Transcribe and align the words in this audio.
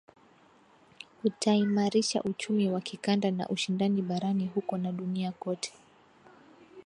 kutaimarisha 1.21 2.23
uchumi 2.23 2.69
wa 2.71 2.81
kikanda 2.81 3.31
na 3.31 3.47
ushindani 3.49 4.01
barani 4.01 4.47
huko 4.55 4.77
na 4.77 4.91
duniani 4.91 5.35
kote 5.39 5.73